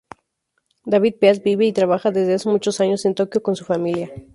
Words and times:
David 0.83 1.17
Peace 1.19 1.43
vive 1.45 1.65
y 1.67 1.73
trabaja 1.73 2.09
desde 2.09 2.33
hace 2.33 2.49
muchos 2.49 2.81
años 2.81 3.05
en 3.05 3.13
Tokio 3.13 3.43
con 3.43 3.55
su 3.55 3.65
familia. 3.65 4.09